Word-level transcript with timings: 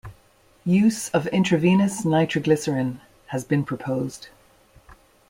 Use 0.65 1.09
of 1.09 1.27
intravenous 1.27 2.03
nitroglycerin 2.03 2.99
has 3.27 3.43
been 3.43 3.63
proposed. 3.63 4.29